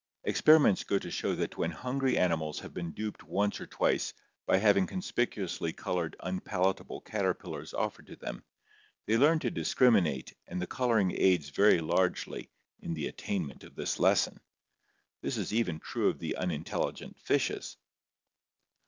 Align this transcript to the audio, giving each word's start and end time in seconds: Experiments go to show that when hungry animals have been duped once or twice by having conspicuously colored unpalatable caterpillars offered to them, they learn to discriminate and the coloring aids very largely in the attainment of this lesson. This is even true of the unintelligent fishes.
Experiments 0.23 0.83
go 0.83 0.97
to 0.97 1.11
show 1.11 1.35
that 1.35 1.59
when 1.59 1.69
hungry 1.69 2.17
animals 2.17 2.61
have 2.61 2.73
been 2.73 2.89
duped 2.91 3.21
once 3.23 3.61
or 3.61 3.67
twice 3.67 4.15
by 4.47 4.57
having 4.57 4.87
conspicuously 4.87 5.73
colored 5.73 6.15
unpalatable 6.21 7.01
caterpillars 7.01 7.71
offered 7.75 8.07
to 8.07 8.15
them, 8.15 8.43
they 9.05 9.15
learn 9.15 9.37
to 9.37 9.51
discriminate 9.51 10.33
and 10.47 10.59
the 10.59 10.65
coloring 10.65 11.11
aids 11.15 11.49
very 11.49 11.79
largely 11.81 12.49
in 12.79 12.95
the 12.95 13.05
attainment 13.05 13.63
of 13.63 13.75
this 13.75 13.99
lesson. 13.99 14.39
This 15.21 15.37
is 15.37 15.53
even 15.53 15.79
true 15.79 16.09
of 16.09 16.17
the 16.17 16.35
unintelligent 16.35 17.19
fishes. 17.19 17.77